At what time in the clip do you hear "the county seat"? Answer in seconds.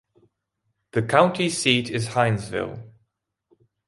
0.93-1.91